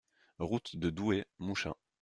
[0.39, 1.75] Route de Douai, Mouchin